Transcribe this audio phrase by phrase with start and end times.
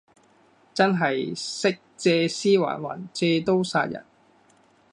[0.73, 4.03] 真係識借屍還魂，借刀殺人